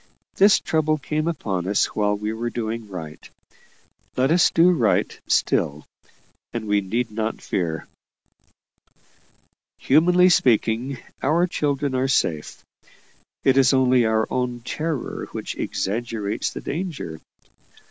This 0.33 0.59
trouble 0.59 0.97
came 0.97 1.27
upon 1.27 1.67
us 1.67 1.85
while 1.95 2.17
we 2.17 2.33
were 2.33 2.49
doing 2.49 2.89
right; 2.89 3.29
let 4.17 4.31
us 4.31 4.49
do 4.49 4.71
right 4.71 5.19
still, 5.27 5.85
and 6.51 6.65
we 6.67 6.81
need 6.81 7.11
not 7.11 7.39
fear. 7.39 7.85
Humanly 9.77 10.29
speaking, 10.29 10.97
our 11.21 11.45
children 11.45 11.93
are 11.93 12.07
safe; 12.07 12.65
it 13.43 13.57
is 13.57 13.73
only 13.75 14.03
our 14.03 14.25
own 14.31 14.61
terror 14.61 15.27
which 15.33 15.55
exaggerates 15.55 16.49
the 16.49 16.61
danger. 16.61 17.21